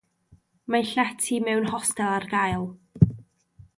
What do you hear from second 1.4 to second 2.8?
mewn hostel ar gael.